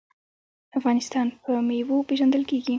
[0.79, 2.69] افغانستان په میوو پیژندل کیږي.